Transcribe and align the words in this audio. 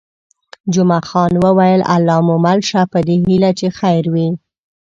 جمعه 0.73 1.01
خان 1.09 1.31
وویل: 1.45 1.81
الله 1.95 2.19
مو 2.27 2.35
مل 2.45 2.59
شه، 2.69 2.81
په 2.91 2.99
دې 3.07 3.15
هیله 3.25 3.51
چې 3.59 3.67
خیر 3.79 4.03
وي. 4.13 4.27